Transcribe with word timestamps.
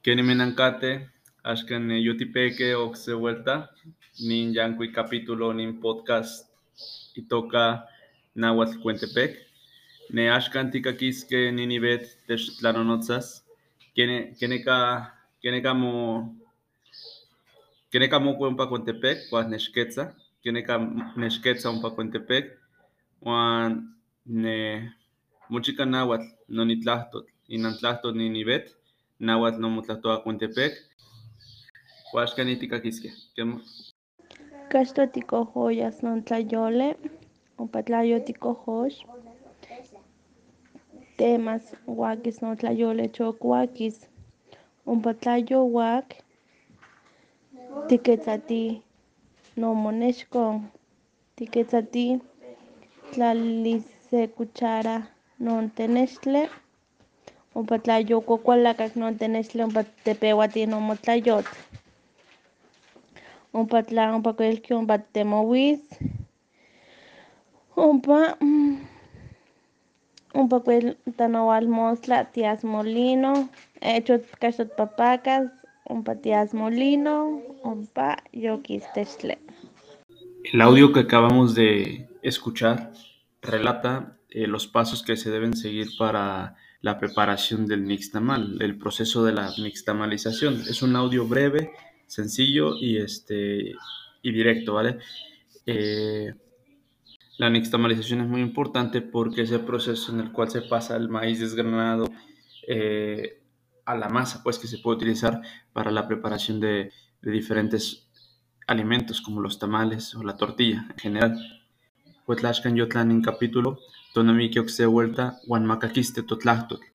Kenny 0.00 0.22
Menancate, 0.22 1.10
Ashkan 1.44 1.90
Yutipeque, 1.90 2.74
Oxe 2.76 3.08
Vuelta, 3.08 3.70
Nin 4.20 4.54
Yankui 4.54 4.92
capítulo, 4.92 5.52
Nin 5.52 5.80
podcast, 5.80 6.48
y 7.16 7.22
toca 7.22 7.84
Nahuatl 8.34 8.78
Cuentepec, 8.80 9.36
Ne 10.10 10.30
Ashkan 10.30 10.70
Tikakiske, 10.70 11.50
Ninibet, 11.50 12.16
Techtlanonotzas, 12.28 13.44
Keneka, 13.96 15.12
Keneka 15.42 15.74
Mo, 15.74 16.32
Keneka 17.90 18.20
Mo 18.20 18.38
Cuempa 18.38 18.68
Cuentepec, 18.68 19.28
Cuas 19.28 19.48
Neshquetza, 19.48 20.14
Keneka 20.44 20.78
Neshquetza 21.16 21.70
Umpa 21.70 21.90
Cuentepec, 21.90 22.56
Juan 23.20 23.96
Ne 24.26 24.94
Muchica 25.50 25.84
Nahuatl, 25.84 26.30
Nonitlahtot, 26.48 27.26
Inantlahtot 27.48 28.14
Ninibet, 28.14 28.77
Nahuatl 29.20 29.60
no 29.60 29.68
Mutlahtoa 29.70 30.22
Cuentepec, 30.22 30.72
Huaxcan 32.12 32.48
Itikakiske. 32.48 33.08
Casto 34.70 35.06
ticojoyas 35.06 36.02
non 36.02 36.22
tlayole, 36.22 36.88
opatlayo 37.58 38.20
ticojox, 38.26 38.92
temas 41.18 41.64
huakis 41.86 42.42
non 42.42 42.56
tlayole 42.56 43.08
chocuakis, 43.16 43.96
opatlayo 44.86 45.60
huac, 45.72 46.06
tiquetzati 47.88 48.82
no 49.56 49.74
monexcon, 49.74 50.54
tiquetzati 51.36 52.04
tlali 53.12 53.74
se 54.10 54.20
cuchara 54.36 54.96
non 55.38 55.70
tenextle, 55.76 56.42
opatlayo 57.58 58.20
cuacualacac 58.28 58.92
non 59.00 59.18
tenextle, 59.20 59.64
ompa 59.68 59.82
tepeuati 60.04 60.66
non 60.66 60.82
motlayotl. 60.88 61.52
ompa 63.52 63.82
tla 63.82 64.14
ompa 64.14 64.32
kuilki 64.38 64.74
ompa 64.74 64.98
temowis, 64.98 65.80
ompa 67.76 68.36
ompa 70.34 70.60
kuil 70.60 70.96
tanowalmostla 71.16 72.24
tias 72.32 72.64
molino, 72.64 73.48
hecho 73.80 74.14
cacho 74.40 74.64
papacas, 74.76 75.50
ompa 75.88 76.14
tias 76.22 76.54
molino, 76.54 77.42
ompa 77.62 78.16
yokis 78.32 78.84
textle. 78.94 79.38
El 80.52 80.60
audio 80.60 80.92
que 80.92 81.00
acabamos 81.00 81.54
de 81.54 82.08
escuchar 82.22 82.92
relata 83.42 84.16
eh, 84.30 84.46
los 84.46 84.66
pasos 84.66 85.02
que 85.02 85.16
se 85.16 85.30
deben 85.30 85.56
seguir 85.56 85.88
para 85.98 86.56
la 86.80 86.98
preparación 86.98 87.66
del 87.66 87.84
nixtamal, 87.84 88.56
el 88.60 88.78
proceso 88.78 89.24
de 89.24 89.32
la 89.32 89.50
nixtamalización. 89.58 90.62
Es 90.68 90.82
un 90.82 90.94
audio 90.96 91.26
breve, 91.26 91.72
sencillo 92.06 92.76
y, 92.76 92.98
este, 92.98 93.72
y 94.22 94.32
directo, 94.32 94.74
¿vale? 94.74 94.98
Eh, 95.66 96.32
la 97.38 97.50
nixtamalización 97.50 98.20
es 98.22 98.28
muy 98.28 98.40
importante 98.40 99.00
porque 99.00 99.42
es 99.42 99.50
el 99.50 99.60
proceso 99.60 100.12
en 100.12 100.20
el 100.20 100.32
cual 100.32 100.50
se 100.50 100.62
pasa 100.62 100.96
el 100.96 101.08
maíz 101.08 101.40
desgranado 101.40 102.08
eh, 102.66 103.42
a 103.84 103.96
la 103.96 104.08
masa, 104.08 104.42
pues 104.42 104.58
que 104.58 104.66
se 104.66 104.78
puede 104.78 104.96
utilizar 104.96 105.40
para 105.72 105.90
la 105.90 106.06
preparación 106.06 106.60
de, 106.60 106.92
de 107.22 107.30
diferentes 107.30 108.08
alimentos 108.66 109.20
como 109.20 109.40
los 109.40 109.58
tamales 109.58 110.14
o 110.14 110.22
la 110.22 110.36
tortilla 110.36 110.86
en 110.90 110.98
general. 110.98 111.67
Pues 112.28 112.42
Yotlan 112.76 113.10
en 113.10 113.22
capítulo, 113.22 113.78
Tonami 114.12 114.50
se 114.68 114.84
vuelta, 114.84 115.40
Juan 115.46 115.64
Macaquiste 115.64 116.22
Totlactotl. 116.22 116.84